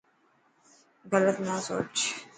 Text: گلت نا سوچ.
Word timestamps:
گلت 1.11 1.37
نا 1.45 1.55
سوچ. 1.65 1.93